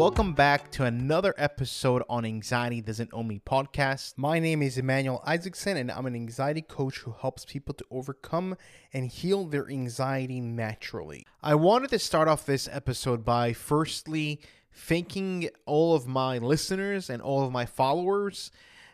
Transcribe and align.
Welcome 0.00 0.32
back 0.32 0.70
to 0.70 0.84
another 0.84 1.34
episode 1.36 2.02
on 2.08 2.24
Anxiety 2.24 2.80
Doesn't 2.80 3.10
Own 3.12 3.28
Me 3.28 3.38
podcast. 3.38 4.14
My 4.16 4.38
name 4.38 4.62
is 4.62 4.78
Emmanuel 4.78 5.22
Isaacson, 5.26 5.76
and 5.76 5.90
I'm 5.90 6.06
an 6.06 6.14
anxiety 6.14 6.62
coach 6.62 7.00
who 7.00 7.14
helps 7.20 7.44
people 7.44 7.74
to 7.74 7.84
overcome 7.90 8.56
and 8.94 9.10
heal 9.10 9.44
their 9.44 9.68
anxiety 9.68 10.40
naturally. 10.40 11.26
I 11.42 11.54
wanted 11.54 11.90
to 11.90 11.98
start 11.98 12.28
off 12.28 12.46
this 12.46 12.66
episode 12.72 13.26
by 13.26 13.52
firstly 13.52 14.40
thanking 14.72 15.50
all 15.66 15.94
of 15.94 16.06
my 16.06 16.38
listeners 16.38 17.10
and 17.10 17.20
all 17.20 17.44
of 17.44 17.52
my 17.52 17.66
followers, 17.66 18.50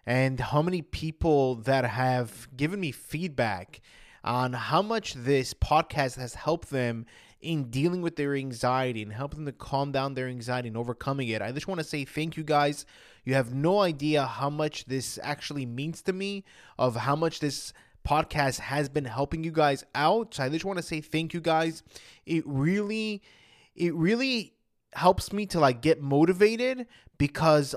and 0.06 0.40
how 0.40 0.60
many 0.60 0.82
people 0.82 1.54
that 1.54 1.84
have 1.84 2.48
given 2.56 2.80
me 2.80 2.90
feedback 2.90 3.80
on 4.24 4.54
how 4.54 4.82
much 4.82 5.14
this 5.14 5.54
podcast 5.54 6.18
has 6.18 6.34
helped 6.34 6.70
them 6.70 7.06
in 7.40 7.70
dealing 7.70 8.02
with 8.02 8.16
their 8.16 8.34
anxiety 8.34 9.02
and 9.02 9.12
helping 9.12 9.44
them 9.44 9.52
to 9.52 9.58
calm 9.58 9.92
down 9.92 10.14
their 10.14 10.28
anxiety 10.28 10.68
and 10.68 10.76
overcoming 10.76 11.28
it. 11.28 11.42
I 11.42 11.52
just 11.52 11.68
want 11.68 11.78
to 11.78 11.84
say 11.84 12.04
thank 12.04 12.36
you 12.36 12.44
guys. 12.44 12.86
You 13.24 13.34
have 13.34 13.54
no 13.54 13.80
idea 13.80 14.24
how 14.24 14.50
much 14.50 14.86
this 14.86 15.18
actually 15.22 15.66
means 15.66 16.02
to 16.02 16.12
me, 16.12 16.44
of 16.78 16.96
how 16.96 17.16
much 17.16 17.40
this 17.40 17.72
podcast 18.06 18.60
has 18.60 18.88
been 18.88 19.04
helping 19.04 19.42
you 19.44 19.50
guys 19.50 19.84
out. 19.94 20.34
So 20.34 20.44
I 20.44 20.48
just 20.48 20.64
want 20.64 20.78
to 20.78 20.82
say 20.82 21.00
thank 21.00 21.34
you 21.34 21.40
guys. 21.40 21.82
It 22.24 22.44
really, 22.46 23.22
it 23.74 23.94
really 23.94 24.54
helps 24.92 25.32
me 25.32 25.46
to 25.46 25.60
like 25.60 25.82
get 25.82 26.00
motivated 26.00 26.86
because 27.18 27.74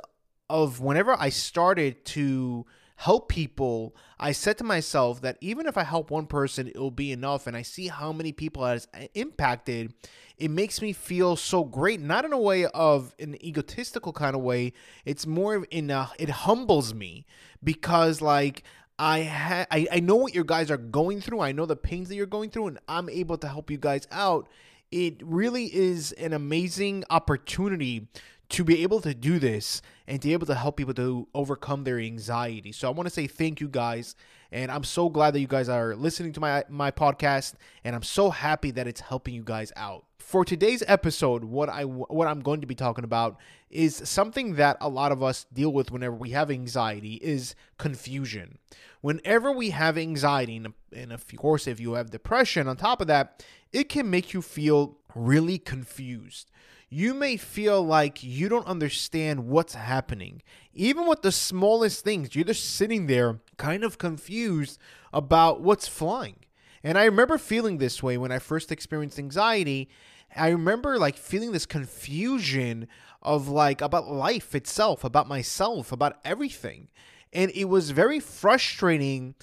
of 0.49 0.79
whenever 0.79 1.15
I 1.19 1.29
started 1.29 2.05
to 2.05 2.65
help 2.99 3.29
people, 3.29 3.95
I 4.19 4.33
said 4.33 4.57
to 4.57 4.65
myself 4.65 5.21
that 5.21 5.37
even 5.39 5.67
if 5.67 5.77
I 5.77 5.83
help 5.85 6.11
one 6.11 6.25
person, 6.25 6.67
it'll 6.67 6.91
be 6.91 7.13
enough. 7.13 7.47
And 7.47 7.55
I 7.55 7.61
see 7.61 7.87
how 7.87 8.11
many 8.11 8.33
people 8.33 8.65
has 8.65 8.89
uh, 8.93 9.05
impacted. 9.13 9.93
It 10.37 10.51
makes 10.51 10.81
me 10.81 10.91
feel 10.91 11.37
so 11.37 11.63
great, 11.63 12.01
not 12.01 12.25
in 12.25 12.33
a 12.33 12.37
way 12.37 12.65
of 12.65 13.15
an 13.17 13.41
egotistical 13.41 14.11
kind 14.11 14.35
of 14.35 14.41
way. 14.41 14.73
It's 15.05 15.25
more 15.25 15.65
in 15.71 15.89
a, 15.91 16.11
it 16.19 16.29
humbles 16.29 16.93
me 16.93 17.25
because 17.63 18.21
like 18.21 18.63
I 18.99 19.23
ha- 19.23 19.67
I, 19.71 19.87
I 19.93 19.99
know 20.01 20.17
what 20.17 20.35
your 20.35 20.43
guys 20.43 20.69
are 20.69 20.75
going 20.75 21.21
through. 21.21 21.39
I 21.39 21.53
know 21.53 21.65
the 21.65 21.77
pains 21.77 22.09
that 22.09 22.15
you're 22.15 22.25
going 22.25 22.49
through, 22.49 22.67
and 22.67 22.79
I'm 22.89 23.07
able 23.07 23.37
to 23.37 23.47
help 23.47 23.71
you 23.71 23.77
guys 23.77 24.09
out. 24.11 24.49
It 24.91 25.21
really 25.23 25.73
is 25.73 26.11
an 26.13 26.33
amazing 26.33 27.05
opportunity 27.09 28.09
to 28.49 28.63
be 28.63 28.81
able 28.83 28.99
to 29.01 29.13
do 29.13 29.39
this 29.39 29.81
and 30.07 30.21
to 30.21 30.27
be 30.27 30.33
able 30.33 30.47
to 30.47 30.55
help 30.55 30.77
people 30.77 30.93
to 30.95 31.27
overcome 31.33 31.83
their 31.83 31.99
anxiety. 31.99 32.71
So 32.71 32.87
I 32.87 32.91
want 32.91 33.07
to 33.07 33.13
say 33.13 33.27
thank 33.27 33.61
you 33.61 33.67
guys 33.67 34.15
and 34.51 34.71
I'm 34.71 34.83
so 34.83 35.09
glad 35.09 35.35
that 35.35 35.39
you 35.39 35.47
guys 35.47 35.69
are 35.69 35.95
listening 35.95 36.33
to 36.33 36.39
my 36.39 36.63
my 36.69 36.91
podcast 36.91 37.53
and 37.83 37.95
I'm 37.95 38.03
so 38.03 38.31
happy 38.31 38.71
that 38.71 38.87
it's 38.87 39.01
helping 39.01 39.35
you 39.35 39.43
guys 39.43 39.71
out. 39.75 40.05
For 40.17 40.43
today's 40.43 40.83
episode, 40.87 41.43
what 41.43 41.69
I 41.69 41.83
what 41.83 42.27
I'm 42.27 42.41
going 42.41 42.61
to 42.61 42.67
be 42.67 42.75
talking 42.75 43.03
about 43.03 43.37
is 43.69 44.01
something 44.05 44.55
that 44.55 44.77
a 44.81 44.89
lot 44.89 45.11
of 45.11 45.21
us 45.21 45.45
deal 45.53 45.71
with 45.71 45.91
whenever 45.91 46.15
we 46.15 46.31
have 46.31 46.49
anxiety 46.49 47.15
is 47.15 47.53
confusion. 47.77 48.57
Whenever 49.01 49.51
we 49.51 49.69
have 49.69 49.97
anxiety 49.97 50.57
and, 50.91 51.13
of 51.13 51.25
course 51.37 51.67
if 51.67 51.79
you 51.79 51.93
have 51.93 52.09
depression 52.09 52.67
on 52.67 52.77
top 52.77 52.99
of 52.99 53.07
that, 53.07 53.45
it 53.71 53.89
can 53.89 54.09
make 54.09 54.33
you 54.33 54.41
feel 54.41 54.97
really 55.13 55.59
confused 55.59 56.49
you 56.89 57.13
may 57.13 57.37
feel 57.37 57.83
like 57.83 58.23
you 58.23 58.49
don't 58.49 58.65
understand 58.65 59.47
what's 59.47 59.75
happening. 59.75 60.41
Even 60.73 61.05
with 61.05 61.21
the 61.21 61.31
smallest 61.31 62.03
things, 62.03 62.35
you're 62.35 62.45
just 62.45 62.75
sitting 62.75 63.05
there 63.05 63.39
kind 63.57 63.83
of 63.83 63.97
confused 63.97 64.79
about 65.13 65.61
what's 65.61 65.87
flying. 65.87 66.37
And 66.83 66.97
I 66.97 67.05
remember 67.05 67.37
feeling 67.37 67.77
this 67.77 68.01
way 68.01 68.17
when 68.17 68.31
I 68.31 68.39
first 68.39 68.71
experienced 68.71 69.19
anxiety. 69.19 69.89
I 70.35 70.49
remember 70.49 70.97
like 70.97 71.17
feeling 71.17 71.51
this 71.51 71.65
confusion 71.65 72.87
of 73.21 73.47
like 73.47 73.81
about 73.81 74.09
life 74.09 74.55
itself, 74.55 75.03
about 75.03 75.27
myself, 75.27 75.91
about 75.91 76.17
everything. 76.23 76.87
And 77.33 77.51
it 77.53 77.65
was 77.65 77.91
very 77.91 78.19
frustrating 78.19 79.35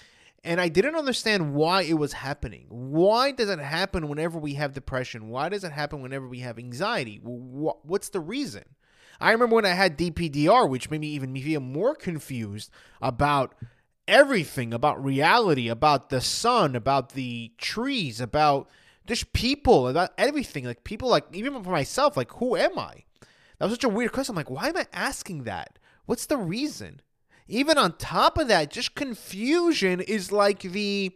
and 0.46 0.60
I 0.60 0.68
didn't 0.68 0.94
understand 0.94 1.54
why 1.54 1.82
it 1.82 1.98
was 1.98 2.12
happening. 2.12 2.66
Why 2.68 3.32
does 3.32 3.50
it 3.50 3.58
happen 3.58 4.08
whenever 4.08 4.38
we 4.38 4.54
have 4.54 4.72
depression? 4.72 5.28
Why 5.28 5.48
does 5.48 5.64
it 5.64 5.72
happen 5.72 6.02
whenever 6.02 6.28
we 6.28 6.38
have 6.38 6.58
anxiety? 6.58 7.18
What's 7.22 8.10
the 8.10 8.20
reason? 8.20 8.62
I 9.20 9.32
remember 9.32 9.56
when 9.56 9.66
I 9.66 9.70
had 9.70 9.98
DPDR, 9.98 10.68
which 10.68 10.88
made 10.88 11.00
me 11.00 11.08
even 11.08 11.34
feel 11.34 11.60
more 11.60 11.96
confused 11.96 12.70
about 13.02 13.54
everything, 14.06 14.72
about 14.72 15.04
reality, 15.04 15.68
about 15.68 16.10
the 16.10 16.20
sun, 16.20 16.76
about 16.76 17.12
the 17.12 17.50
trees, 17.58 18.20
about 18.20 18.68
just 19.04 19.32
people, 19.32 19.88
about 19.88 20.12
everything. 20.16 20.64
Like 20.64 20.84
people, 20.84 21.08
like 21.08 21.26
even 21.32 21.64
for 21.64 21.70
myself, 21.70 22.16
like 22.16 22.30
who 22.32 22.56
am 22.56 22.78
I? 22.78 23.04
That 23.58 23.66
was 23.66 23.72
such 23.72 23.84
a 23.84 23.88
weird 23.88 24.12
question. 24.12 24.34
I'm 24.34 24.36
like, 24.36 24.50
why 24.50 24.68
am 24.68 24.76
I 24.76 24.86
asking 24.92 25.44
that? 25.44 25.78
What's 26.04 26.26
the 26.26 26.36
reason? 26.36 27.00
Even 27.48 27.78
on 27.78 27.96
top 27.96 28.38
of 28.38 28.48
that, 28.48 28.70
just 28.70 28.94
confusion 28.94 30.00
is 30.00 30.32
like 30.32 30.60
the 30.62 31.12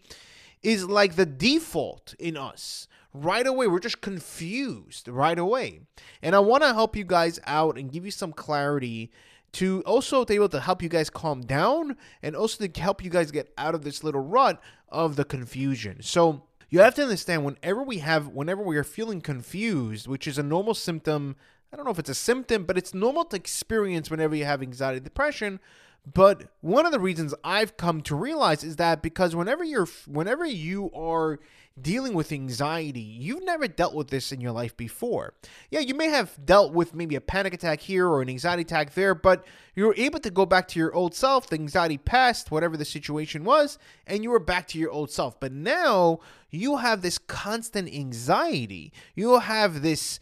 is 0.62 0.84
like 0.84 1.16
the 1.16 1.26
default 1.26 2.14
in 2.18 2.36
us. 2.36 2.86
Right 3.12 3.46
away, 3.46 3.66
we're 3.66 3.80
just 3.80 4.00
confused 4.00 5.08
right 5.08 5.38
away. 5.38 5.80
And 6.22 6.36
I 6.36 6.38
want 6.38 6.62
to 6.62 6.72
help 6.72 6.94
you 6.94 7.04
guys 7.04 7.40
out 7.44 7.76
and 7.76 7.90
give 7.90 8.04
you 8.04 8.10
some 8.10 8.32
clarity 8.32 9.10
to 9.52 9.82
also 9.82 10.24
be 10.24 10.36
able 10.36 10.48
to 10.50 10.60
help 10.60 10.80
you 10.80 10.88
guys 10.88 11.10
calm 11.10 11.40
down 11.40 11.96
and 12.22 12.36
also 12.36 12.64
to 12.64 12.80
help 12.80 13.02
you 13.02 13.10
guys 13.10 13.32
get 13.32 13.52
out 13.58 13.74
of 13.74 13.82
this 13.82 14.04
little 14.04 14.20
rut 14.20 14.60
of 14.88 15.16
the 15.16 15.24
confusion. 15.24 16.02
So, 16.02 16.44
you 16.68 16.78
have 16.80 16.94
to 16.94 17.02
understand 17.02 17.44
whenever 17.44 17.82
we 17.82 17.98
have 17.98 18.28
whenever 18.28 18.62
we 18.62 18.76
are 18.76 18.84
feeling 18.84 19.20
confused, 19.20 20.06
which 20.06 20.28
is 20.28 20.38
a 20.38 20.42
normal 20.44 20.74
symptom, 20.74 21.34
I 21.72 21.76
don't 21.76 21.84
know 21.84 21.92
if 21.92 21.98
it's 21.98 22.10
a 22.10 22.14
symptom, 22.14 22.64
but 22.64 22.76
it's 22.76 22.94
normal 22.94 23.24
to 23.26 23.36
experience 23.36 24.10
whenever 24.10 24.34
you 24.34 24.44
have 24.44 24.62
anxiety, 24.62 25.00
depression, 25.00 25.60
but 26.06 26.44
one 26.60 26.86
of 26.86 26.92
the 26.92 27.00
reasons 27.00 27.34
I've 27.44 27.76
come 27.76 28.00
to 28.02 28.14
realize 28.14 28.64
is 28.64 28.76
that 28.76 29.02
because 29.02 29.36
whenever 29.36 29.62
you're 29.62 29.88
whenever 30.06 30.46
you 30.46 30.90
are 30.92 31.38
dealing 31.80 32.14
with 32.14 32.32
anxiety, 32.32 33.00
you've 33.00 33.44
never 33.44 33.68
dealt 33.68 33.94
with 33.94 34.08
this 34.08 34.32
in 34.32 34.40
your 34.40 34.52
life 34.52 34.76
before. 34.76 35.34
Yeah, 35.70 35.80
you 35.80 35.94
may 35.94 36.08
have 36.08 36.34
dealt 36.44 36.72
with 36.72 36.94
maybe 36.94 37.14
a 37.16 37.20
panic 37.20 37.54
attack 37.54 37.80
here 37.80 38.08
or 38.08 38.22
an 38.22 38.28
anxiety 38.28 38.62
attack 38.62 38.94
there, 38.94 39.14
but 39.14 39.46
you're 39.74 39.94
able 39.96 40.20
to 40.20 40.30
go 40.30 40.44
back 40.44 40.68
to 40.68 40.78
your 40.78 40.92
old 40.94 41.14
self, 41.14 41.48
the 41.48 41.56
anxiety 41.56 41.98
passed, 41.98 42.50
whatever 42.50 42.76
the 42.76 42.84
situation 42.84 43.44
was, 43.44 43.78
and 44.06 44.22
you 44.22 44.30
were 44.30 44.40
back 44.40 44.66
to 44.68 44.78
your 44.78 44.90
old 44.90 45.10
self. 45.10 45.38
But 45.38 45.52
now 45.52 46.20
you 46.50 46.78
have 46.78 47.02
this 47.02 47.18
constant 47.18 47.92
anxiety. 47.92 48.92
You 49.14 49.38
have 49.38 49.82
this 49.82 50.18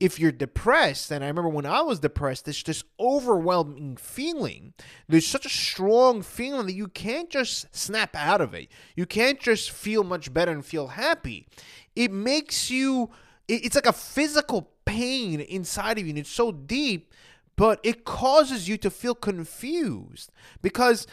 if 0.00 0.18
you're 0.18 0.32
depressed, 0.32 1.10
and 1.10 1.22
I 1.22 1.28
remember 1.28 1.50
when 1.50 1.66
I 1.66 1.82
was 1.82 2.00
depressed, 2.00 2.48
it's 2.48 2.62
this 2.62 2.82
overwhelming 2.98 3.96
feeling. 3.96 4.72
There's 5.08 5.26
such 5.26 5.44
a 5.44 5.50
strong 5.50 6.22
feeling 6.22 6.66
that 6.66 6.72
you 6.72 6.88
can't 6.88 7.28
just 7.28 7.66
snap 7.76 8.16
out 8.16 8.40
of 8.40 8.54
it. 8.54 8.68
You 8.96 9.04
can't 9.04 9.38
just 9.38 9.70
feel 9.70 10.02
much 10.02 10.32
better 10.32 10.50
and 10.50 10.64
feel 10.64 10.88
happy. 10.88 11.46
It 11.94 12.10
makes 12.10 12.70
you, 12.70 13.10
it's 13.46 13.74
like 13.74 13.86
a 13.86 13.92
physical 13.92 14.70
pain 14.86 15.40
inside 15.40 15.98
of 15.98 16.04
you, 16.04 16.10
and 16.10 16.18
it's 16.18 16.30
so 16.30 16.50
deep, 16.50 17.12
but 17.56 17.78
it 17.82 18.06
causes 18.06 18.68
you 18.68 18.78
to 18.78 18.90
feel 18.90 19.14
confused 19.14 20.32
because 20.62 21.06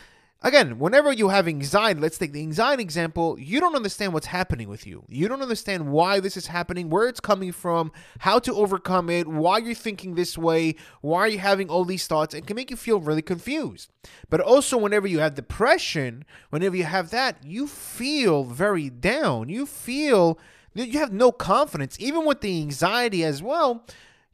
Again, 0.43 0.77
whenever 0.77 1.11
you 1.11 1.29
have 1.29 1.47
anxiety, 1.47 1.99
let's 1.99 2.19
take 2.19 2.31
the 2.31 2.41
anxiety 2.41 2.83
example, 2.83 3.39
you 3.39 3.59
don't 3.59 3.75
understand 3.75 4.13
what's 4.13 4.27
happening 4.27 4.69
with 4.69 4.85
you. 4.85 5.03
You 5.07 5.27
don't 5.27 5.41
understand 5.41 5.91
why 5.91 6.19
this 6.19 6.37
is 6.37 6.47
happening, 6.47 6.91
where 6.91 7.07
it's 7.07 7.19
coming 7.19 7.51
from, 7.51 7.91
how 8.19 8.37
to 8.39 8.53
overcome 8.53 9.09
it, 9.09 9.27
why 9.27 9.57
you're 9.57 9.73
thinking 9.73 10.13
this 10.13 10.37
way, 10.37 10.75
why 11.01 11.21
are 11.21 11.27
you 11.27 11.39
having 11.39 11.69
all 11.69 11.85
these 11.85 12.05
thoughts. 12.05 12.35
It 12.35 12.45
can 12.45 12.55
make 12.55 12.69
you 12.69 12.77
feel 12.77 12.99
really 12.99 13.23
confused. 13.23 13.91
But 14.29 14.39
also, 14.39 14.77
whenever 14.77 15.07
you 15.07 15.19
have 15.19 15.33
depression, 15.33 16.23
whenever 16.51 16.75
you 16.75 16.83
have 16.83 17.09
that, 17.09 17.43
you 17.43 17.65
feel 17.65 18.43
very 18.43 18.91
down. 18.91 19.49
You 19.49 19.65
feel 19.65 20.37
you 20.75 20.99
have 20.99 21.11
no 21.11 21.31
confidence. 21.31 21.97
Even 21.99 22.25
with 22.25 22.41
the 22.41 22.61
anxiety 22.61 23.23
as 23.23 23.41
well, 23.41 23.85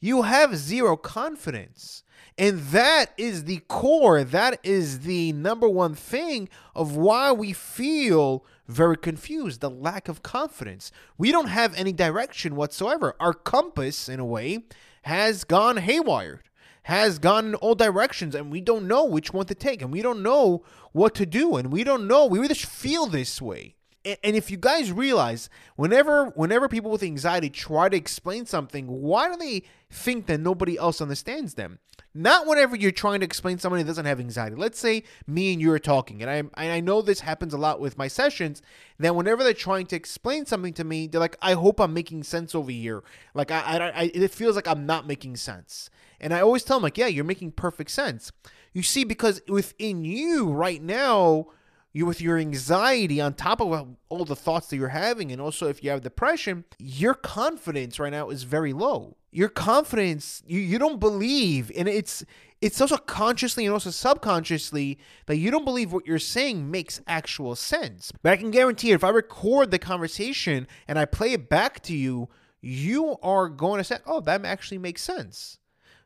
you 0.03 0.23
have 0.23 0.57
zero 0.57 0.97
confidence. 0.97 2.03
And 2.38 2.59
that 2.59 3.13
is 3.17 3.45
the 3.45 3.59
core, 3.69 4.21
that 4.25 4.59
is 4.61 5.01
the 5.01 5.31
number 5.31 5.69
one 5.69 5.95
thing 5.95 6.50
of 6.75 6.97
why 6.97 7.31
we 7.31 7.53
feel 7.53 8.44
very 8.67 8.97
confused 8.97 9.61
the 9.61 9.69
lack 9.69 10.09
of 10.09 10.21
confidence. 10.21 10.91
We 11.17 11.31
don't 11.31 11.47
have 11.47 11.73
any 11.75 11.94
direction 11.94 12.57
whatsoever. 12.57 13.15
Our 13.21 13.33
compass, 13.33 14.09
in 14.09 14.19
a 14.19 14.25
way, 14.25 14.65
has 15.03 15.45
gone 15.45 15.77
haywire, 15.77 16.41
has 16.83 17.17
gone 17.17 17.45
in 17.45 17.56
all 17.56 17.75
directions, 17.75 18.35
and 18.35 18.51
we 18.51 18.59
don't 18.59 18.89
know 18.89 19.06
which 19.06 19.31
one 19.31 19.45
to 19.45 19.56
take, 19.56 19.81
and 19.81 19.94
we 19.94 20.01
don't 20.01 20.21
know 20.21 20.65
what 20.91 21.15
to 21.15 21.25
do, 21.25 21.56
and 21.56 21.71
we 21.71 21.85
don't 21.85 22.07
know. 22.09 22.25
We 22.25 22.45
just 22.49 22.65
feel 22.65 23.06
this 23.06 23.41
way 23.41 23.77
and 24.05 24.35
if 24.35 24.51
you 24.51 24.57
guys 24.57 24.91
realize 24.91 25.50
whenever 25.75 26.25
whenever 26.35 26.67
people 26.67 26.91
with 26.91 27.03
anxiety 27.03 27.50
try 27.50 27.89
to 27.89 27.97
explain 27.97 28.45
something 28.45 28.88
why 28.88 29.29
do 29.29 29.38
they 29.38 29.63
think 29.89 30.25
that 30.25 30.39
nobody 30.39 30.77
else 30.77 31.01
understands 31.01 31.53
them? 31.53 31.79
Not 32.13 32.45
whenever 32.45 32.75
you're 32.75 32.91
trying 32.91 33.21
to 33.21 33.25
explain 33.25 33.57
somebody 33.57 33.83
that 33.83 33.88
doesn't 33.88 34.05
have 34.05 34.19
anxiety. 34.19 34.55
Let's 34.55 34.79
say 34.79 35.03
me 35.25 35.53
and 35.53 35.61
you 35.61 35.71
are 35.71 35.79
talking 35.79 36.21
and 36.21 36.51
i 36.55 36.75
i 36.75 36.79
know 36.79 37.01
this 37.01 37.21
happens 37.21 37.53
a 37.53 37.57
lot 37.57 37.79
with 37.79 37.97
my 37.97 38.07
sessions 38.07 38.61
that 39.00 39.15
whenever 39.15 39.44
they're 39.44 39.53
trying 39.53 39.85
to 39.88 39.95
explain 39.95 40.45
something 40.45 40.73
to 40.73 40.83
me 40.83 41.07
they're 41.07 41.19
like 41.19 41.38
i 41.41 41.53
hope 41.53 41.79
i'm 41.79 41.94
making 41.94 42.23
sense 42.23 42.53
over 42.53 42.71
here. 42.71 43.03
Like 43.33 43.51
i 43.51 43.61
i, 43.61 43.89
I 43.89 44.11
it 44.13 44.31
feels 44.31 44.56
like 44.56 44.67
i'm 44.67 44.85
not 44.85 45.07
making 45.07 45.38
sense. 45.38 45.89
And 46.19 46.33
i 46.33 46.41
always 46.41 46.63
tell 46.63 46.77
them 46.77 46.83
like 46.83 46.97
yeah 46.97 47.07
you're 47.07 47.23
making 47.23 47.53
perfect 47.53 47.91
sense. 47.91 48.31
You 48.73 48.83
see 48.83 49.03
because 49.03 49.41
within 49.47 50.03
you 50.03 50.51
right 50.51 50.81
now 50.81 51.47
you 51.94 52.07
with 52.07 52.19
your 52.19 52.40
anxiety 52.40 53.22
on 53.22 53.36
top 53.36 53.62
of 53.62 53.95
all 54.10 54.25
the 54.25 54.36
thoughts 54.36 54.68
that 54.68 54.78
you're 54.78 54.90
having 54.90 55.31
and 55.31 55.40
also 55.40 55.68
if 55.68 55.84
you 55.84 55.92
have 55.92 56.01
depression 56.01 56.66
your 56.80 57.13
confidence 57.13 58.00
right 58.00 58.12
now 58.12 58.30
is 58.30 58.44
very 58.44 58.74
low. 58.74 59.16
Your 59.31 59.50
confidence 59.50 60.44
you, 60.45 60.60
you 60.60 60.80
don't 60.80 61.00
believe 61.00 61.72
and 61.75 61.88
it's 61.88 62.25
it's 62.62 62.81
also 62.81 62.98
consciously 62.98 63.66
and 63.66 63.74
also 63.74 63.92
subconsciously 63.92 64.98
that 65.28 65.38
you 65.38 65.51
don't 65.51 65.66
believe 65.66 65.94
what 65.94 66.07
you're 66.07 66.18
saying 66.18 66.69
makes 66.72 67.00
actual 67.07 67.56
sense. 67.56 68.12
But 68.22 68.34
i 68.34 68.38
can 68.38 68.51
guarantee 68.51 68.90
you 68.90 68.95
if 68.95 69.04
i 69.04 69.10
record 69.10 69.72
the 69.72 69.80
conversation 69.80 70.68
and 70.88 70.98
i 70.98 71.06
play 71.06 71.34
it 71.34 71.48
back 71.48 71.81
to 71.84 71.95
you 71.95 72.28
you 72.60 73.18
are 73.22 73.50
going 73.50 73.78
to 73.78 73.84
say 73.84 73.98
oh 74.07 74.19
that 74.22 74.44
actually 74.45 74.80
makes 74.80 75.04
sense. 75.04 75.60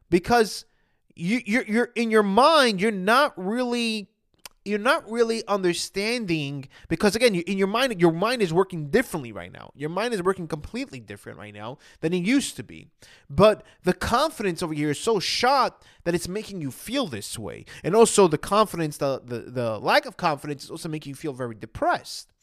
Because 0.09 0.65
you, 1.15 1.41
you're, 1.45 1.63
you're 1.63 1.91
in 1.95 2.11
your 2.11 2.23
mind 2.23 2.81
you're 2.81 2.91
not 2.91 3.33
really 3.37 4.09
you're 4.67 4.79
not 4.79 5.09
really 5.09 5.43
understanding 5.47 6.67
because 6.87 7.15
again 7.15 7.33
you, 7.33 7.43
in 7.47 7.57
your 7.57 7.67
mind 7.67 7.99
your 7.99 8.11
mind 8.11 8.41
is 8.41 8.53
working 8.53 8.89
differently 8.89 9.31
right 9.31 9.51
now. 9.51 9.71
Your 9.75 9.89
mind 9.89 10.13
is 10.13 10.21
working 10.21 10.47
completely 10.47 10.99
different 10.99 11.37
right 11.37 11.53
now 11.53 11.77
than 12.01 12.13
it 12.13 12.23
used 12.23 12.55
to 12.57 12.63
be. 12.63 12.89
But 13.29 13.63
the 13.83 13.93
confidence 13.93 14.61
over 14.61 14.73
here 14.73 14.91
is 14.91 14.99
so 14.99 15.19
shot 15.19 15.83
that 16.03 16.13
it's 16.13 16.27
making 16.27 16.61
you 16.61 16.71
feel 16.71 17.07
this 17.07 17.39
way. 17.39 17.65
And 17.83 17.95
also 17.95 18.27
the 18.27 18.37
confidence 18.37 18.97
the 18.97 19.21
the, 19.23 19.39
the 19.39 19.79
lack 19.79 20.05
of 20.05 20.17
confidence 20.17 20.65
is 20.65 20.71
also 20.71 20.89
making 20.89 21.11
you 21.11 21.15
feel 21.15 21.33
very 21.33 21.55
depressed 21.55 22.33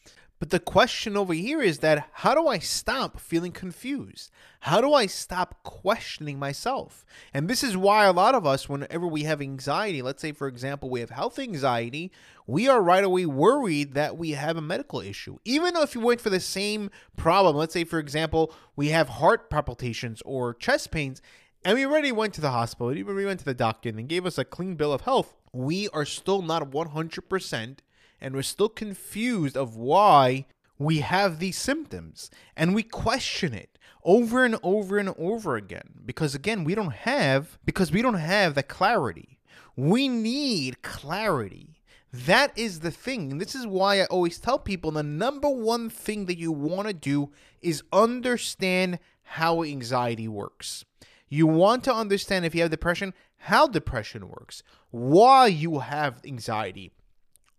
but 0.45 0.51
the 0.51 0.61
question 0.61 1.17
over 1.17 1.33
here 1.33 1.63
is 1.63 1.79
that 1.79 2.07
how 2.13 2.35
do 2.35 2.49
I 2.49 2.59
stop 2.59 3.19
feeling 3.19 3.51
confused? 3.51 4.31
How 4.61 4.83
do 4.83 4.93
I 4.93 5.07
stop 5.07 5.63
questioning 5.63 6.39
myself? 6.39 7.07
And 7.33 7.49
this 7.49 7.65
is 7.65 7.79
why 7.79 8.05
a 8.05 8.13
lot 8.13 8.35
of 8.35 8.45
us, 8.45 8.69
whenever 8.69 9.07
we 9.07 9.23
have 9.23 9.41
anxiety, 9.41 10.03
let's 10.03 10.21
say, 10.21 10.33
for 10.33 10.47
example, 10.47 10.91
we 10.91 11.01
have 11.01 11.09
health 11.09 11.39
anxiety, 11.39 12.13
we 12.47 12.69
are 12.69 12.83
right 12.83 13.03
away 13.03 13.25
worried 13.25 13.95
that 13.95 14.19
we 14.19 14.33
have 14.33 14.59
a 14.59 14.61
medical 14.61 15.01
issue. 15.01 15.39
Even 15.47 15.77
if 15.77 15.95
you 15.95 16.03
wait 16.03 16.21
for 16.21 16.29
the 16.29 16.41
same 16.41 16.91
problem, 17.17 17.57
let's 17.57 17.73
say, 17.73 17.85
for 17.85 17.99
example, 17.99 18.53
we 18.77 18.91
have 18.91 19.09
heart 19.09 19.49
palpitations 19.49 20.21
or 20.27 20.53
chest 20.53 20.91
pains, 20.91 21.23
and 21.65 21.79
we 21.79 21.87
already 21.87 22.13
went 22.13 22.35
to 22.35 22.43
the 22.43 22.51
hospital, 22.51 22.89
we 22.89 23.25
went 23.25 23.39
to 23.39 23.47
the 23.47 23.55
doctor 23.55 23.89
and 23.89 23.99
they 23.99 24.03
gave 24.03 24.27
us 24.27 24.37
a 24.37 24.45
clean 24.45 24.75
bill 24.75 24.93
of 24.93 25.01
health, 25.01 25.35
we 25.55 25.89
are 25.95 26.05
still 26.05 26.43
not 26.43 26.71
100% 26.71 27.79
and 28.25 28.35
we're 28.35 28.43
still 28.43 28.71
confused 28.71 29.55
of 29.55 29.77
why 29.77 30.47
we 30.79 31.01
have 31.01 31.39
these 31.39 31.59
symptoms. 31.59 32.31
And 32.57 32.75
we 32.75 32.83
question 32.83 33.53
it 33.53 33.79
over 34.03 34.47
and 34.47 34.57
over 34.63 34.97
and 34.97 35.15
over 35.19 35.57
again. 35.57 36.01
Because 36.07 36.35
again 36.35 36.65
we 36.65 36.75
don't 36.75 36.95
have 36.95 37.59
because 37.67 37.93
we 37.93 38.01
don't 38.01 38.15
have 38.15 38.55
the 38.55 38.63
clarity. 38.63 39.39
We 39.77 40.09
need 40.09 40.81
clarity. 40.81 41.83
That 42.13 42.57
is 42.57 42.81
the 42.81 42.91
thing. 42.91 43.31
And 43.31 43.41
this 43.41 43.55
is 43.55 43.67
why 43.67 44.01
i 44.01 44.07
always 44.07 44.39
tell 44.39 44.59
people 44.59 44.91
the 44.91 45.03
number 45.03 45.51
one 45.51 45.91
thing 45.91 46.25
that 46.25 46.39
you 46.39 46.51
want 46.51 46.89
to 46.89 46.95
do 46.95 47.31
is 47.61 47.83
understand 47.93 49.01
how 49.23 49.63
anxiety 49.63 50.29
works. 50.29 50.87
You 51.29 51.47
want 51.47 51.85
to 51.85 51.95
understand 51.95 52.47
if 52.47 52.55
you 52.55 52.63
have 52.63 52.71
depression 52.71 53.13
how 53.37 53.67
depression 53.67 54.31
works. 54.31 54.63
Why 54.91 55.49
you 55.49 55.81
have 55.81 56.23
anxiety 56.25 56.93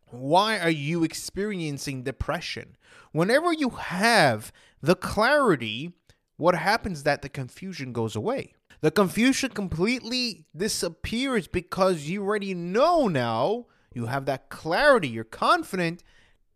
why 0.09 0.59
are 0.59 0.69
you 0.69 1.03
experiencing 1.03 2.03
depression? 2.03 2.77
Whenever 3.11 3.53
you 3.53 3.69
have 3.71 4.51
the 4.81 4.95
clarity, 4.95 5.93
what 6.37 6.55
happens 6.55 7.03
that 7.03 7.21
the 7.21 7.29
confusion 7.29 7.93
goes 7.93 8.15
away. 8.15 8.53
The 8.81 8.91
confusion 8.91 9.51
completely 9.51 10.45
disappears 10.55 11.47
because 11.47 12.07
you 12.07 12.23
already 12.23 12.53
know 12.53 13.07
now, 13.07 13.67
you 13.93 14.07
have 14.07 14.25
that 14.25 14.49
clarity, 14.49 15.07
you're 15.07 15.23
confident 15.23 16.03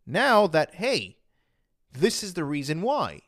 now 0.06 0.46
that, 0.48 0.76
hey, 0.76 1.18
this 1.94 2.24
is 2.24 2.34
the 2.34 2.44
reason 2.44 2.82
why. 2.82 3.22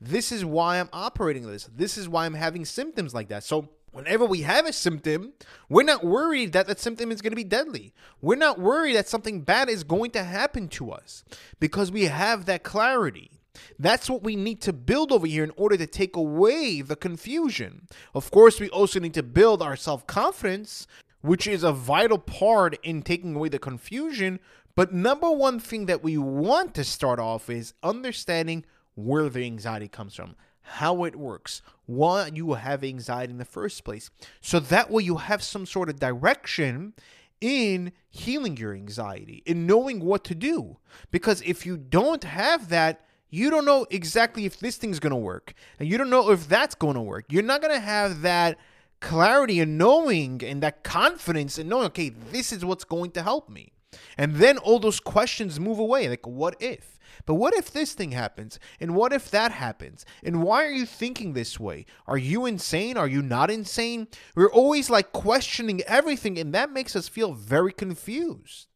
This 0.00 0.30
is 0.30 0.44
why 0.44 0.78
I'm 0.78 0.90
operating 0.92 1.46
this. 1.46 1.68
This 1.74 1.96
is 1.96 2.08
why 2.08 2.26
I'm 2.26 2.34
having 2.34 2.64
symptoms 2.64 3.14
like 3.14 3.28
that. 3.28 3.44
So 3.44 3.70
whenever 3.94 4.26
we 4.26 4.42
have 4.42 4.66
a 4.66 4.72
symptom, 4.72 5.32
we're 5.68 5.84
not 5.84 6.04
worried 6.04 6.52
that 6.52 6.66
that 6.66 6.80
symptom 6.80 7.12
is 7.12 7.22
going 7.22 7.30
to 7.30 7.36
be 7.36 7.44
deadly. 7.44 7.94
We're 8.20 8.34
not 8.34 8.58
worried 8.58 8.96
that 8.96 9.08
something 9.08 9.42
bad 9.42 9.68
is 9.68 9.84
going 9.84 10.10
to 10.12 10.24
happen 10.24 10.68
to 10.70 10.90
us 10.90 11.24
because 11.60 11.92
we 11.92 12.04
have 12.04 12.44
that 12.46 12.64
clarity. 12.64 13.30
That's 13.78 14.10
what 14.10 14.24
we 14.24 14.34
need 14.34 14.60
to 14.62 14.72
build 14.72 15.12
over 15.12 15.28
here 15.28 15.44
in 15.44 15.52
order 15.56 15.76
to 15.76 15.86
take 15.86 16.16
away 16.16 16.80
the 16.80 16.96
confusion. 16.96 17.86
Of 18.14 18.32
course, 18.32 18.58
we 18.58 18.68
also 18.68 18.98
need 18.98 19.14
to 19.14 19.22
build 19.22 19.62
our 19.62 19.76
self 19.76 20.06
confidence, 20.08 20.88
which 21.20 21.46
is 21.46 21.62
a 21.62 21.72
vital 21.72 22.18
part 22.18 22.76
in 22.82 23.02
taking 23.02 23.36
away 23.36 23.48
the 23.48 23.60
confusion. 23.60 24.40
But 24.74 24.92
number 24.92 25.30
one 25.30 25.60
thing 25.60 25.86
that 25.86 26.02
we 26.02 26.18
want 26.18 26.74
to 26.74 26.82
start 26.82 27.20
off 27.20 27.48
is 27.48 27.74
understanding 27.84 28.64
where 28.96 29.28
the 29.28 29.44
anxiety 29.44 29.86
comes 29.86 30.16
from 30.16 30.34
how 30.64 31.04
it 31.04 31.14
works, 31.14 31.62
why 31.86 32.30
you 32.32 32.54
have 32.54 32.82
anxiety 32.82 33.30
in 33.30 33.38
the 33.38 33.44
first 33.44 33.84
place. 33.84 34.10
So 34.40 34.58
that 34.58 34.90
way 34.90 35.02
you 35.02 35.18
have 35.18 35.42
some 35.42 35.66
sort 35.66 35.88
of 35.88 36.00
direction 36.00 36.94
in 37.40 37.92
healing 38.08 38.56
your 38.56 38.72
anxiety, 38.72 39.42
in 39.44 39.66
knowing 39.66 40.00
what 40.00 40.24
to 40.24 40.34
do. 40.34 40.78
Because 41.10 41.42
if 41.42 41.66
you 41.66 41.76
don't 41.76 42.24
have 42.24 42.70
that, 42.70 43.04
you 43.28 43.50
don't 43.50 43.66
know 43.66 43.86
exactly 43.90 44.46
if 44.46 44.58
this 44.58 44.76
thing's 44.76 45.00
going 45.00 45.10
to 45.10 45.16
work. 45.16 45.52
And 45.78 45.88
you 45.88 45.98
don't 45.98 46.10
know 46.10 46.30
if 46.30 46.48
that's 46.48 46.74
going 46.74 46.94
to 46.94 47.02
work. 47.02 47.26
You're 47.28 47.42
not 47.42 47.60
going 47.60 47.74
to 47.74 47.80
have 47.80 48.22
that 48.22 48.58
clarity 49.00 49.60
and 49.60 49.76
knowing 49.76 50.42
and 50.42 50.62
that 50.62 50.82
confidence 50.82 51.58
and 51.58 51.68
knowing, 51.68 51.86
okay, 51.86 52.08
this 52.08 52.52
is 52.52 52.64
what's 52.64 52.84
going 52.84 53.10
to 53.10 53.22
help 53.22 53.50
me. 53.50 53.72
And 54.16 54.36
then 54.36 54.56
all 54.58 54.78
those 54.78 55.00
questions 55.00 55.60
move 55.60 55.78
away. 55.78 56.08
Like, 56.08 56.26
what 56.26 56.56
if? 56.60 56.93
But 57.26 57.34
what 57.34 57.54
if 57.54 57.70
this 57.70 57.92
thing 57.92 58.12
happens? 58.12 58.58
And 58.80 58.94
what 58.94 59.12
if 59.12 59.30
that 59.30 59.52
happens? 59.52 60.04
And 60.22 60.42
why 60.42 60.64
are 60.64 60.70
you 60.70 60.86
thinking 60.86 61.32
this 61.32 61.58
way? 61.58 61.86
Are 62.06 62.18
you 62.18 62.46
insane? 62.46 62.96
Are 62.96 63.08
you 63.08 63.22
not 63.22 63.50
insane? 63.50 64.08
We're 64.34 64.52
always 64.52 64.90
like 64.90 65.12
questioning 65.12 65.82
everything, 65.82 66.38
and 66.38 66.54
that 66.54 66.70
makes 66.70 66.94
us 66.96 67.08
feel 67.08 67.32
very 67.32 67.72
confused. 67.72 68.68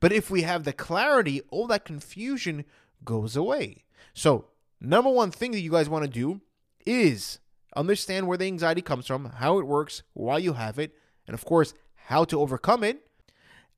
But 0.00 0.12
if 0.12 0.30
we 0.30 0.42
have 0.42 0.64
the 0.64 0.72
clarity, 0.72 1.40
all 1.50 1.66
that 1.68 1.84
confusion 1.84 2.64
goes 3.04 3.36
away. 3.36 3.84
So, 4.14 4.46
number 4.80 5.10
one 5.10 5.30
thing 5.30 5.52
that 5.52 5.60
you 5.60 5.70
guys 5.70 5.88
want 5.88 6.04
to 6.04 6.10
do 6.10 6.40
is 6.84 7.38
understand 7.74 8.26
where 8.26 8.38
the 8.38 8.46
anxiety 8.46 8.82
comes 8.82 9.06
from, 9.06 9.26
how 9.26 9.58
it 9.58 9.66
works, 9.66 10.02
why 10.14 10.38
you 10.38 10.54
have 10.54 10.78
it, 10.78 10.94
and 11.26 11.34
of 11.34 11.44
course, 11.44 11.74
how 11.94 12.24
to 12.24 12.40
overcome 12.40 12.84
it 12.84 13.05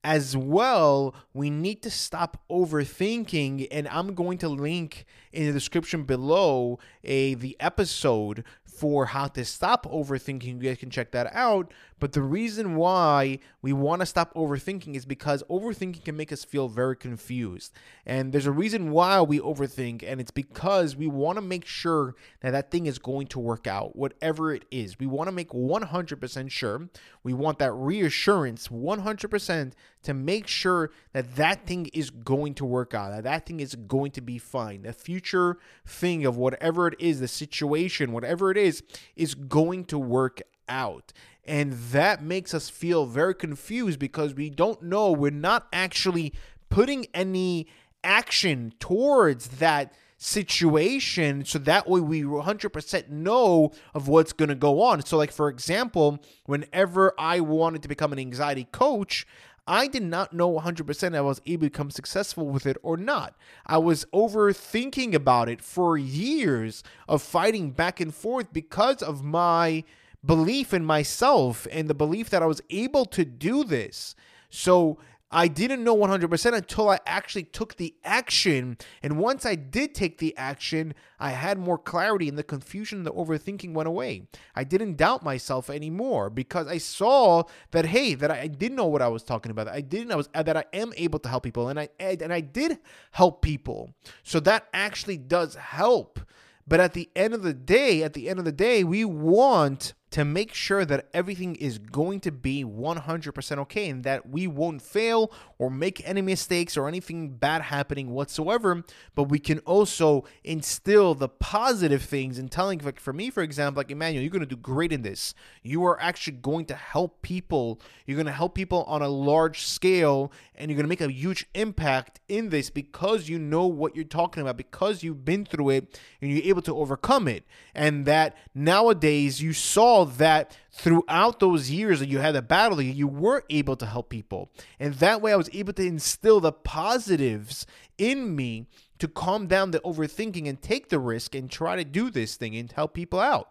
as 0.04 0.36
well, 0.36 1.14
we 1.34 1.50
need 1.50 1.82
to 1.82 1.90
stop 1.90 2.42
overthinking. 2.50 3.68
And 3.70 3.88
I'm 3.88 4.14
going 4.14 4.38
to 4.38 4.48
link 4.48 5.04
in 5.32 5.46
the 5.46 5.52
description 5.52 6.04
below 6.04 6.78
a 7.04 7.34
the 7.34 7.56
episode 7.60 8.44
for 8.78 9.06
how 9.06 9.26
to 9.26 9.44
stop 9.44 9.86
overthinking. 9.86 10.62
You 10.62 10.68
guys 10.68 10.78
can 10.78 10.90
check 10.90 11.10
that 11.10 11.34
out. 11.34 11.72
But 11.98 12.12
the 12.12 12.22
reason 12.22 12.76
why 12.76 13.40
we 13.60 13.72
want 13.72 14.00
to 14.00 14.06
stop 14.06 14.32
overthinking 14.34 14.94
is 14.94 15.04
because 15.04 15.42
overthinking 15.50 16.04
can 16.04 16.16
make 16.16 16.32
us 16.32 16.44
feel 16.44 16.68
very 16.68 16.96
confused. 16.96 17.72
And 18.06 18.32
there's 18.32 18.46
a 18.46 18.52
reason 18.52 18.92
why 18.92 19.20
we 19.20 19.40
overthink, 19.40 20.04
and 20.06 20.20
it's 20.20 20.30
because 20.30 20.94
we 20.94 21.08
want 21.08 21.38
to 21.38 21.42
make 21.42 21.66
sure 21.66 22.14
that 22.40 22.52
that 22.52 22.70
thing 22.70 22.86
is 22.86 23.00
going 23.00 23.26
to 23.28 23.40
work 23.40 23.66
out, 23.66 23.96
whatever 23.96 24.54
it 24.54 24.64
is. 24.70 24.98
We 24.98 25.06
want 25.06 25.26
to 25.26 25.32
make 25.32 25.50
100% 25.50 26.50
sure. 26.50 26.88
We 27.24 27.32
want 27.32 27.58
that 27.58 27.72
reassurance 27.72 28.68
100% 28.68 29.72
to 30.02 30.14
make 30.14 30.46
sure 30.46 30.90
that 31.12 31.36
that 31.36 31.66
thing 31.66 31.86
is 31.92 32.10
going 32.10 32.54
to 32.54 32.64
work 32.64 32.94
out, 32.94 33.10
that 33.10 33.24
that 33.24 33.46
thing 33.46 33.60
is 33.60 33.74
going 33.74 34.10
to 34.12 34.20
be 34.20 34.38
fine. 34.38 34.82
The 34.82 34.92
future 34.92 35.58
thing 35.86 36.24
of 36.24 36.36
whatever 36.36 36.88
it 36.88 36.94
is, 36.98 37.20
the 37.20 37.28
situation, 37.28 38.12
whatever 38.12 38.50
it 38.50 38.56
is, 38.56 38.82
is 39.16 39.34
going 39.34 39.84
to 39.86 39.98
work 39.98 40.42
out. 40.68 41.12
And 41.44 41.72
that 41.72 42.22
makes 42.22 42.52
us 42.52 42.68
feel 42.68 43.06
very 43.06 43.34
confused 43.34 43.98
because 43.98 44.34
we 44.34 44.50
don't 44.50 44.82
know, 44.82 45.12
we're 45.12 45.30
not 45.30 45.66
actually 45.72 46.34
putting 46.68 47.06
any 47.14 47.66
action 48.04 48.72
towards 48.78 49.48
that 49.58 49.94
situation 50.18 51.44
so 51.44 51.58
that 51.60 51.88
way 51.88 52.00
we 52.00 52.22
100% 52.22 53.08
know 53.08 53.70
of 53.94 54.08
what's 54.08 54.32
going 54.32 54.48
to 54.48 54.54
go 54.54 54.82
on. 54.82 55.02
So 55.04 55.16
like 55.16 55.32
for 55.32 55.48
example, 55.48 56.18
whenever 56.44 57.14
I 57.18 57.40
wanted 57.40 57.82
to 57.82 57.88
become 57.88 58.12
an 58.12 58.18
anxiety 58.18 58.66
coach, 58.70 59.26
I 59.68 59.86
did 59.86 60.02
not 60.02 60.32
know 60.32 60.50
100% 60.58 61.14
I 61.14 61.20
was 61.20 61.42
able 61.44 61.66
to 61.66 61.70
become 61.70 61.90
successful 61.90 62.48
with 62.48 62.64
it 62.64 62.78
or 62.82 62.96
not. 62.96 63.36
I 63.66 63.76
was 63.76 64.06
overthinking 64.14 65.12
about 65.12 65.50
it 65.50 65.60
for 65.60 65.98
years 65.98 66.82
of 67.06 67.20
fighting 67.20 67.72
back 67.72 68.00
and 68.00 68.14
forth 68.14 68.50
because 68.50 69.02
of 69.02 69.22
my 69.22 69.84
belief 70.24 70.72
in 70.72 70.86
myself 70.86 71.66
and 71.70 71.86
the 71.86 71.94
belief 71.94 72.30
that 72.30 72.42
I 72.42 72.46
was 72.46 72.62
able 72.70 73.04
to 73.06 73.26
do 73.26 73.62
this. 73.62 74.14
So 74.48 74.98
I 75.30 75.48
didn't 75.48 75.84
know 75.84 75.96
100% 75.96 76.54
until 76.54 76.88
I 76.88 76.98
actually 77.04 77.44
took 77.44 77.76
the 77.76 77.94
action. 78.02 78.78
And 79.02 79.18
once 79.18 79.44
I 79.44 79.56
did 79.56 79.94
take 79.94 80.18
the 80.18 80.34
action, 80.36 80.94
I 81.20 81.30
had 81.30 81.58
more 81.58 81.76
clarity 81.76 82.28
and 82.28 82.38
the 82.38 82.42
confusion, 82.42 83.02
the 83.02 83.12
overthinking 83.12 83.74
went 83.74 83.88
away. 83.88 84.22
I 84.54 84.64
didn't 84.64 84.96
doubt 84.96 85.22
myself 85.22 85.68
anymore 85.68 86.30
because 86.30 86.66
I 86.66 86.78
saw 86.78 87.42
that, 87.72 87.86
hey, 87.86 88.14
that 88.14 88.30
I 88.30 88.46
didn't 88.46 88.76
know 88.76 88.86
what 88.86 89.02
I 89.02 89.08
was 89.08 89.22
talking 89.22 89.50
about. 89.50 89.68
I 89.68 89.82
didn't, 89.82 90.12
I 90.12 90.16
was, 90.16 90.30
uh, 90.34 90.42
that 90.42 90.56
I 90.56 90.64
am 90.72 90.92
able 90.96 91.18
to 91.18 91.28
help 91.28 91.42
people 91.42 91.68
and 91.68 91.78
I, 91.78 91.88
and 91.98 92.32
I 92.32 92.40
did 92.40 92.78
help 93.12 93.42
people. 93.42 93.92
So 94.22 94.40
that 94.40 94.68
actually 94.72 95.18
does 95.18 95.56
help. 95.56 96.20
But 96.66 96.80
at 96.80 96.92
the 96.92 97.08
end 97.16 97.34
of 97.34 97.42
the 97.42 97.54
day, 97.54 98.02
at 98.02 98.12
the 98.12 98.28
end 98.28 98.38
of 98.38 98.44
the 98.44 98.52
day, 98.52 98.84
we 98.84 99.04
want 99.04 99.94
to 100.10 100.24
make 100.24 100.54
sure 100.54 100.84
that 100.84 101.08
everything 101.12 101.54
is 101.56 101.78
going 101.78 102.20
to 102.20 102.32
be 102.32 102.64
100% 102.64 103.58
okay 103.58 103.90
and 103.90 104.04
that 104.04 104.28
we 104.28 104.46
won't 104.46 104.80
fail 104.80 105.30
or 105.58 105.70
make 105.70 106.06
any 106.08 106.22
mistakes 106.22 106.76
or 106.76 106.88
anything 106.88 107.30
bad 107.30 107.62
happening 107.62 108.10
whatsoever. 108.10 108.84
But 109.14 109.24
we 109.24 109.38
can 109.38 109.58
also 109.60 110.24
instill 110.44 111.14
the 111.14 111.28
positive 111.28 112.02
things 112.02 112.38
and 112.38 112.50
telling, 112.50 112.78
like 112.78 113.00
for 113.00 113.12
me, 113.12 113.28
for 113.28 113.42
example, 113.42 113.80
like 113.80 113.90
Emmanuel, 113.90 114.22
you're 114.22 114.30
going 114.30 114.40
to 114.40 114.46
do 114.46 114.56
great 114.56 114.92
in 114.92 115.02
this. 115.02 115.34
You 115.62 115.84
are 115.84 116.00
actually 116.00 116.38
going 116.38 116.64
to 116.66 116.74
help 116.74 117.20
people. 117.20 117.80
You're 118.06 118.16
going 118.16 118.26
to 118.26 118.32
help 118.32 118.54
people 118.54 118.84
on 118.84 119.02
a 119.02 119.08
large 119.08 119.66
scale 119.66 120.32
and 120.54 120.70
you're 120.70 120.76
going 120.76 120.84
to 120.84 120.88
make 120.88 121.00
a 121.00 121.12
huge 121.12 121.46
impact 121.54 122.20
in 122.28 122.48
this 122.48 122.70
because 122.70 123.28
you 123.28 123.38
know 123.38 123.66
what 123.66 123.94
you're 123.94 124.04
talking 124.04 124.40
about, 124.40 124.56
because 124.56 125.02
you've 125.02 125.24
been 125.24 125.44
through 125.44 125.70
it 125.70 126.00
and 126.22 126.30
you're 126.30 126.44
able 126.44 126.62
to 126.62 126.76
overcome 126.76 127.28
it. 127.28 127.44
And 127.74 128.06
that 128.06 128.36
nowadays 128.54 129.42
you 129.42 129.52
saw 129.98 130.04
that 130.04 130.56
throughout 130.70 131.40
those 131.40 131.70
years 131.70 132.00
that 132.00 132.08
you 132.08 132.18
had 132.18 132.36
a 132.36 132.42
battle, 132.42 132.80
you 132.80 133.08
were 133.08 133.44
able 133.50 133.76
to 133.76 133.86
help 133.86 134.08
people. 134.08 134.50
And 134.78 134.94
that 134.94 135.20
way 135.20 135.32
I 135.32 135.36
was 135.36 135.50
able 135.52 135.72
to 135.74 135.86
instill 135.86 136.40
the 136.40 136.52
positives 136.52 137.66
in 137.96 138.36
me 138.36 138.66
to 138.98 139.08
calm 139.08 139.46
down 139.46 139.70
the 139.70 139.80
overthinking 139.80 140.48
and 140.48 140.60
take 140.60 140.88
the 140.88 140.98
risk 140.98 141.34
and 141.34 141.50
try 141.50 141.76
to 141.76 141.84
do 141.84 142.10
this 142.10 142.36
thing 142.36 142.56
and 142.56 142.70
help 142.70 142.94
people 142.94 143.20
out. 143.20 143.50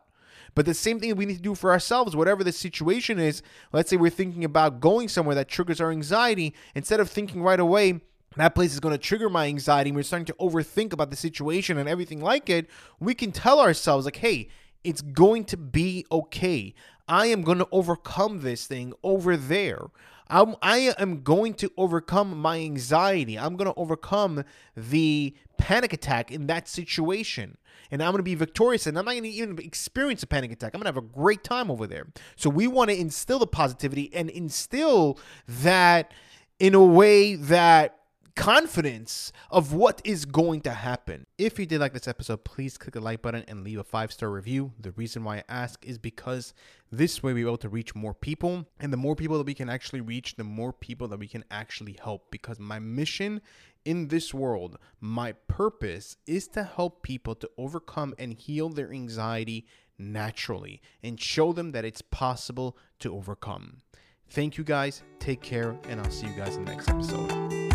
But 0.56 0.66
the 0.66 0.74
same 0.74 1.00
thing 1.00 1.16
we 1.16 1.26
need 1.26 1.38
to 1.38 1.42
do 1.42 1.56
for 1.56 1.72
ourselves, 1.72 2.16
whatever 2.16 2.44
the 2.44 2.52
situation 2.52 3.20
is. 3.20 3.44
Let's 3.72 3.90
say 3.90 3.98
we're 3.98 4.10
thinking 4.10 4.44
about 4.44 4.80
going 4.80 5.08
somewhere 5.08 5.36
that 5.36 5.48
triggers 5.48 5.80
our 5.80 5.92
anxiety. 5.92 6.56
Instead 6.74 7.00
of 7.00 7.10
thinking 7.10 7.44
right 7.44 7.60
away, 7.60 8.02
that 8.38 8.56
place 8.56 8.74
is 8.74 8.80
going 8.80 8.94
to 8.94 8.98
trigger 8.98 9.30
my 9.30 9.48
anxiety, 9.48 9.90
and 9.90 9.96
we're 9.96 10.04
starting 10.04 10.26
to 10.26 10.34
overthink 10.34 10.94
about 10.94 11.10
the 11.10 11.16
situation 11.16 11.78
and 11.78 11.90
everything 11.90 12.22
like 12.22 12.50
it, 12.50 12.68
we 13.00 13.14
can 13.14 13.32
tell 13.32 13.60
ourselves, 13.60 14.06
like, 14.06 14.18
hey, 14.18 14.48
it's 14.88 15.02
going 15.02 15.44
to 15.44 15.58
be 15.58 16.06
okay. 16.10 16.74
I 17.10 17.28
am 17.28 17.42
going 17.42 17.58
to 17.58 17.68
overcome 17.74 18.40
this 18.40 18.66
thing 18.68 18.94
over 19.04 19.36
there. 19.36 19.82
I'm, 20.30 20.56
I 20.62 20.94
am 20.98 21.24
going 21.24 21.56
to 21.56 21.72
overcome 21.76 22.38
my 22.38 22.60
anxiety. 22.60 23.38
I'm 23.38 23.58
going 23.58 23.72
to 23.72 23.78
overcome 23.78 24.46
the 24.76 25.34
panic 25.58 25.92
attack 25.92 26.32
in 26.32 26.48
that 26.48 26.70
situation. 26.70 27.58
And 27.92 28.02
I'm 28.02 28.12
going 28.12 28.20
to 28.20 28.24
be 28.24 28.36
victorious 28.36 28.88
and 28.88 28.98
I'm 28.98 29.06
not 29.06 29.12
going 29.12 29.24
to 29.24 29.30
even 29.30 29.58
experience 29.60 30.24
a 30.24 30.28
panic 30.28 30.52
attack. 30.52 30.74
I'm 30.74 30.80
going 30.82 30.94
to 30.94 30.98
have 30.98 31.04
a 31.04 31.14
great 31.14 31.44
time 31.44 31.70
over 31.70 31.86
there. 31.86 32.08
So 32.38 32.50
we 32.50 32.68
want 32.68 32.90
to 32.90 32.98
instill 32.98 33.40
the 33.40 33.48
positivity 33.48 34.10
and 34.14 34.30
instill 34.30 35.20
that 35.48 36.14
in 36.60 36.76
a 36.76 36.84
way 36.84 37.36
that 37.36 38.00
confidence 38.38 39.34
of 39.50 39.74
what 39.74 40.00
is 40.06 40.24
going 40.26 40.62
to 40.62 40.72
happen. 40.72 41.26
If 41.38 41.58
you 41.60 41.66
did 41.66 41.82
like 41.82 41.94
this 41.94 42.08
episode, 42.08 42.46
please 42.46 42.78
click 42.78 42.94
the 42.94 43.02
like 43.02 43.22
button 43.22 43.44
and 43.48 43.64
leave 43.64 43.80
a 43.80 43.84
five 43.84 44.12
star 44.12 44.30
review. 44.30 44.72
The 44.80 44.92
reason 44.92 45.24
why 45.24 45.38
I 45.38 45.44
ask 45.50 45.84
is 45.86 45.98
because 45.98 46.54
this 46.92 47.22
way 47.22 47.34
we're 47.34 47.48
able 47.48 47.58
to 47.58 47.70
reach 47.70 47.96
more 47.96 48.14
people, 48.14 48.66
and 48.80 48.94
the 48.94 48.98
more 48.98 49.16
people 49.16 49.38
that 49.38 49.48
we 49.48 49.56
can 49.56 49.70
actually 49.70 50.02
reach, 50.02 50.36
the 50.36 50.44
more 50.44 50.72
people 50.72 51.08
that 51.10 51.20
we 51.20 51.28
can 51.28 51.44
actually 51.50 51.98
help. 52.02 52.30
Because 52.32 52.60
my 52.60 52.80
mission 52.80 53.42
in 53.84 54.08
this 54.10 54.34
world, 54.34 54.78
my 55.02 55.32
purpose 55.48 56.18
is 56.28 56.48
to 56.50 56.64
help 56.64 57.02
people 57.02 57.34
to 57.36 57.50
overcome 57.58 58.14
and 58.20 58.34
heal 58.34 58.70
their 58.70 58.92
anxiety 58.94 59.66
naturally 59.98 60.80
and 61.02 61.20
show 61.20 61.54
them 61.54 61.72
that 61.72 61.86
it's 61.86 62.04
possible 62.04 62.78
to 63.00 63.14
overcome. 63.16 63.82
Thank 64.30 64.58
you 64.58 64.64
guys. 64.64 65.02
Take 65.20 65.42
care, 65.42 65.76
and 65.90 66.00
I'll 66.00 66.12
see 66.12 66.28
you 66.28 66.34
guys 66.34 66.56
in 66.56 66.66
the 66.66 66.72
next 66.72 66.90
episode. 66.90 67.67